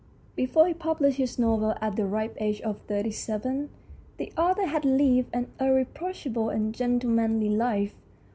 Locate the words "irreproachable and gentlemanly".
5.59-7.49